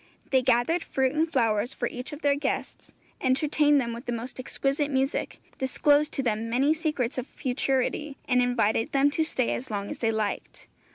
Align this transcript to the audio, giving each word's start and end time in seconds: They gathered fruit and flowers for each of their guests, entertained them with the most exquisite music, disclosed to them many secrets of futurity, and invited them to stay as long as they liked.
They 0.31 0.41
gathered 0.41 0.83
fruit 0.83 1.11
and 1.13 1.31
flowers 1.31 1.75
for 1.75 1.87
each 1.87 2.11
of 2.11 2.23
their 2.23 2.33
guests, 2.33 2.91
entertained 3.21 3.79
them 3.79 3.93
with 3.93 4.07
the 4.07 4.11
most 4.11 4.39
exquisite 4.39 4.89
music, 4.89 5.39
disclosed 5.59 6.11
to 6.13 6.23
them 6.23 6.49
many 6.49 6.73
secrets 6.73 7.19
of 7.19 7.27
futurity, 7.27 8.17
and 8.27 8.41
invited 8.41 8.93
them 8.93 9.11
to 9.11 9.23
stay 9.23 9.53
as 9.53 9.69
long 9.69 9.91
as 9.91 9.99
they 9.99 10.11
liked. 10.11 10.67